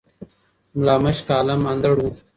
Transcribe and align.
ملا 0.77 0.95
مُشک 1.03 1.27
عالَم 1.37 1.61
اندړ 1.71 1.93
وو 2.01 2.11